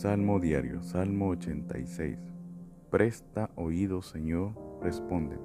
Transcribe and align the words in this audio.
Salmo 0.00 0.40
diario, 0.40 0.82
Salmo 0.82 1.28
86. 1.28 2.16
Presta 2.88 3.50
oído, 3.54 4.00
Señor, 4.00 4.54
respóndeme. 4.80 5.42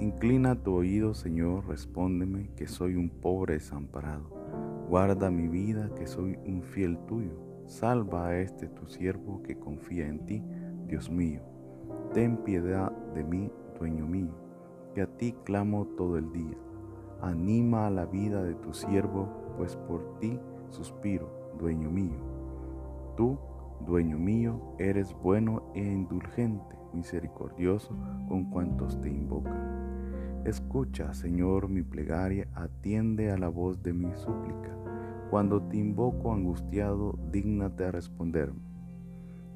Inclina 0.00 0.60
tu 0.60 0.74
oído, 0.74 1.14
Señor, 1.14 1.64
respóndeme, 1.68 2.50
que 2.56 2.66
soy 2.66 2.96
un 2.96 3.08
pobre 3.08 3.54
desamparado. 3.54 4.24
Guarda 4.88 5.30
mi 5.30 5.46
vida, 5.46 5.94
que 5.94 6.08
soy 6.08 6.36
un 6.44 6.64
fiel 6.64 6.98
tuyo. 7.06 7.38
Salva 7.66 8.26
a 8.26 8.40
este 8.40 8.66
tu 8.66 8.88
siervo 8.88 9.40
que 9.44 9.56
confía 9.56 10.08
en 10.08 10.26
ti, 10.26 10.42
Dios 10.88 11.08
mío. 11.08 11.42
Ten 12.14 12.38
piedad 12.38 12.90
de 13.14 13.22
mí, 13.22 13.52
dueño 13.78 14.08
mío, 14.08 14.34
que 14.92 15.02
a 15.02 15.06
ti 15.06 15.36
clamo 15.44 15.86
todo 15.96 16.18
el 16.18 16.32
día. 16.32 16.58
Anima 17.22 17.86
a 17.86 17.90
la 17.90 18.06
vida 18.06 18.42
de 18.42 18.56
tu 18.56 18.74
siervo, 18.74 19.28
pues 19.56 19.76
por 19.76 20.18
ti 20.18 20.36
suspiro, 20.70 21.30
dueño 21.60 21.92
mío. 21.92 22.35
Tú, 23.16 23.38
dueño 23.86 24.18
mío, 24.18 24.60
eres 24.78 25.14
bueno 25.22 25.62
e 25.74 25.80
indulgente, 25.80 26.76
misericordioso 26.92 27.96
con 28.28 28.50
cuantos 28.50 29.00
te 29.00 29.08
invocan. 29.08 30.42
Escucha, 30.44 31.14
Señor, 31.14 31.70
mi 31.70 31.82
plegaria, 31.82 32.46
atiende 32.54 33.30
a 33.30 33.38
la 33.38 33.48
voz 33.48 33.82
de 33.82 33.94
mi 33.94 34.14
súplica. 34.16 34.76
Cuando 35.30 35.62
te 35.62 35.78
invoco 35.78 36.30
angustiado, 36.30 37.18
dígnate 37.32 37.86
a 37.86 37.90
responderme. 37.90 38.60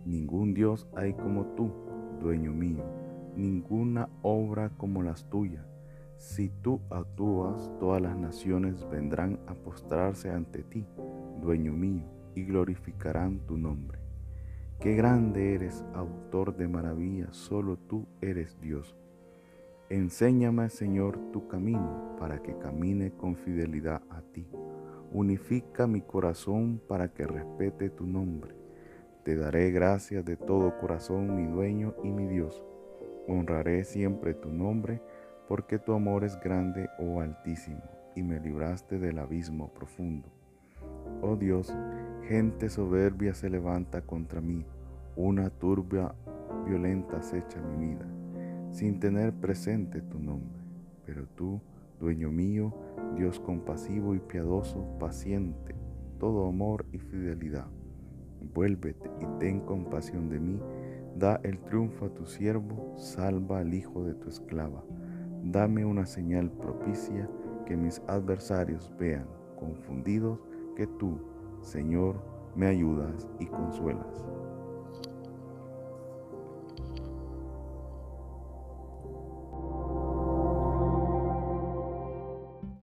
Ningún 0.07 0.55
Dios 0.55 0.89
hay 0.97 1.13
como 1.13 1.45
tú, 1.49 1.71
dueño 2.19 2.53
mío, 2.53 2.83
ninguna 3.37 4.09
obra 4.23 4.71
como 4.79 5.03
las 5.03 5.29
tuyas. 5.29 5.67
Si 6.17 6.49
tú 6.49 6.81
actúas, 6.89 7.71
todas 7.79 8.01
las 8.01 8.17
naciones 8.17 8.89
vendrán 8.89 9.39
a 9.47 9.53
postrarse 9.53 10.31
ante 10.31 10.63
ti, 10.63 10.87
dueño 11.43 11.73
mío 11.73 12.20
y 12.35 12.45
glorificarán 12.45 13.41
tu 13.47 13.57
nombre. 13.57 13.99
Qué 14.81 14.95
grande 14.95 15.55
eres, 15.55 15.85
autor 15.95 16.57
de 16.57 16.67
maravillas, 16.67 17.37
solo 17.37 17.77
tú 17.77 18.07
eres 18.21 18.59
Dios. 18.61 18.97
Enséñame, 19.91 20.71
Señor, 20.71 21.19
tu 21.33 21.49
camino 21.49 22.17
para 22.19 22.41
que 22.43 22.57
camine 22.57 23.11
con 23.11 23.37
fidelidad 23.37 24.03
a 24.09 24.23
ti. 24.23 24.47
Unifica 25.13 25.87
mi 25.87 26.01
corazón 26.01 26.81
para 26.89 27.13
que 27.13 27.27
respete 27.27 27.91
tu 27.91 28.07
nombre. 28.07 28.55
Te 29.25 29.37
daré 29.37 29.71
gracias 29.71 30.25
de 30.25 30.37
todo 30.37 30.79
corazón, 30.79 31.37
mi 31.37 31.47
dueño 31.47 31.95
y 32.03 32.13
mi 32.13 32.27
Dios. 32.27 32.63
Honraré 33.27 33.85
siempre 33.85 34.33
tu 34.33 34.51
nombre, 34.51 35.03
porque 35.49 35.79
tu 35.79 35.93
amor 35.93 36.25
es 36.25 36.41
grande, 36.41 36.89
oh 36.99 37.21
Altísimo, 37.21 37.83
y 38.15 38.23
me 38.23 38.41
libraste 38.41 38.99
del 38.99 39.19
abismo 39.19 39.75
profundo. 39.75 40.29
Oh 41.21 41.37
Dios, 41.37 41.75
gente 42.31 42.69
soberbia 42.69 43.35
se 43.35 43.51
levanta 43.51 44.03
contra 44.03 44.41
mí, 44.41 44.65
una 45.17 45.51
turbia 45.51 46.15
violenta 46.65 47.17
acecha 47.17 47.61
mi 47.61 47.89
vida, 47.89 48.07
sin 48.71 49.01
tener 49.01 49.33
presente 49.33 50.01
tu 50.01 50.21
nombre. 50.21 50.63
Pero 51.05 51.27
tú, 51.35 51.61
dueño 51.99 52.31
mío, 52.31 52.73
Dios 53.17 53.41
compasivo 53.41 54.15
y 54.15 54.21
piadoso, 54.21 54.97
paciente, 55.01 55.75
todo 56.21 56.47
amor 56.47 56.87
y 56.93 57.01
fidelidad, 57.01 57.67
vuélvete 58.55 59.11
y 59.21 59.27
ten 59.41 59.59
compasión 59.59 60.29
de 60.29 60.39
mí, 60.39 60.61
da 61.19 61.41
el 61.43 61.59
triunfo 61.59 62.05
a 62.05 62.15
tu 62.15 62.27
siervo, 62.27 62.95
salva 62.97 63.59
al 63.59 63.75
hijo 63.75 64.05
de 64.05 64.15
tu 64.15 64.29
esclava, 64.29 64.85
dame 65.43 65.85
una 65.85 66.07
señal 66.07 66.49
propicia 66.53 67.29
que 67.67 67.77
mis 67.77 68.01
adversarios 68.07 68.95
vean, 69.01 69.27
confundidos, 69.59 70.39
que 70.77 70.87
tú, 70.87 71.19
Señor, 71.63 72.17
me 72.55 72.67
ayudas 72.67 73.29
y 73.39 73.47
consuelas. 73.47 74.25